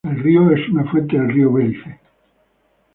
El 0.03 0.17
río 0.19 0.49
es 0.49 0.67
un 0.69 0.79
afluente 0.79 1.15
del 1.15 1.29
río 1.31 1.53
Belice. 1.53 1.99